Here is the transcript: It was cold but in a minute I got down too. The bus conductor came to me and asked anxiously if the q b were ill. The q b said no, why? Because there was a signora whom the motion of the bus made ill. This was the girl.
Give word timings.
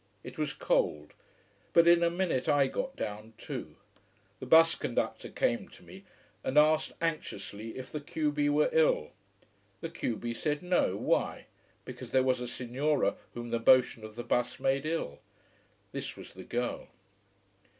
It 0.23 0.39
was 0.39 0.53
cold 0.55 1.13
but 1.73 1.87
in 1.87 2.01
a 2.01 2.09
minute 2.09 2.49
I 2.49 2.65
got 2.65 2.95
down 2.95 3.33
too. 3.37 3.75
The 4.39 4.47
bus 4.47 4.73
conductor 4.73 5.29
came 5.29 5.69
to 5.69 5.83
me 5.83 6.05
and 6.43 6.57
asked 6.57 6.93
anxiously 7.01 7.77
if 7.77 7.91
the 7.91 8.01
q 8.01 8.31
b 8.31 8.49
were 8.49 8.71
ill. 8.73 9.11
The 9.81 9.91
q 9.91 10.15
b 10.17 10.33
said 10.33 10.63
no, 10.63 10.97
why? 10.97 11.45
Because 11.85 12.09
there 12.09 12.23
was 12.23 12.41
a 12.41 12.47
signora 12.47 13.13
whom 13.35 13.51
the 13.51 13.59
motion 13.59 14.03
of 14.03 14.15
the 14.15 14.23
bus 14.23 14.59
made 14.59 14.87
ill. 14.87 15.19
This 15.91 16.15
was 16.17 16.33
the 16.33 16.45
girl. 16.45 16.87